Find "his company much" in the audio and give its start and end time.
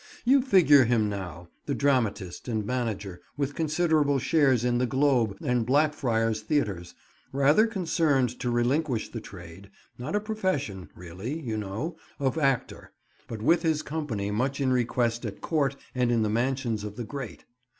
13.61-14.59